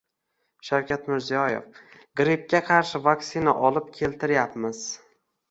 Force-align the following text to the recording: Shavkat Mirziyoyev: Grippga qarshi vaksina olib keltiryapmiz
Shavkat 0.69 1.03
Mirziyoyev: 1.11 1.77
Grippga 2.21 2.63
qarshi 2.71 3.03
vaksina 3.09 3.55
olib 3.71 3.93
keltiryapmiz 4.01 4.83